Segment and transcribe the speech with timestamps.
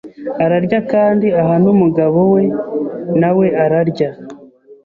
[0.43, 2.43] ararya kandi aha n'umugabo we
[3.19, 4.09] na we ararya